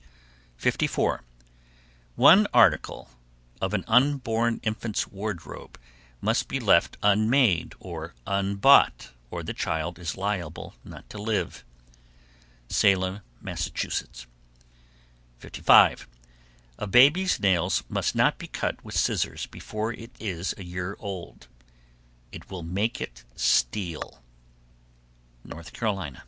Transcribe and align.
54. 0.56 1.22
One 2.16 2.48
article 2.52 3.10
of 3.60 3.74
an 3.74 3.84
unborn 3.86 4.58
infant's 4.64 5.06
wardrobe 5.06 5.78
must 6.20 6.48
be 6.48 6.58
left 6.58 6.96
unmade 7.00 7.74
or 7.78 8.12
unbought 8.26 9.10
or 9.30 9.44
the 9.44 9.54
child 9.54 10.00
is 10.00 10.16
liable 10.16 10.74
not 10.82 11.08
to 11.10 11.18
live. 11.18 11.64
Salem, 12.68 13.20
Mass. 13.40 13.70
55. 15.38 16.08
A 16.76 16.86
baby's 16.88 17.38
nails 17.38 17.84
must 17.88 18.16
not 18.16 18.36
be 18.36 18.48
cut 18.48 18.84
with 18.84 18.96
scissors 18.98 19.46
before 19.46 19.92
it 19.92 20.10
is 20.18 20.54
a 20.58 20.64
year 20.64 20.96
old; 20.98 21.46
it 22.32 22.50
will 22.50 22.64
make 22.64 23.00
it 23.00 23.22
steal. 23.36 24.24
_North 25.46 25.72
Carolina. 25.72 26.24